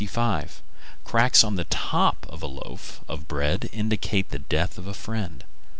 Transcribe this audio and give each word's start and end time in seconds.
Cracks 1.03 1.43
on 1.43 1.57
the 1.57 1.65
top 1.65 2.25
of 2.27 2.41
a 2.41 2.47
loaf 2.47 3.01
of 3.07 3.27
bread 3.27 3.69
indicate 3.71 4.29
the 4.29 4.39
death 4.39 4.79
of 4.79 4.87
a 4.87 4.95
friend. 4.95 5.43